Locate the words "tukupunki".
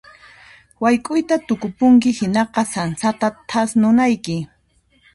1.51-2.09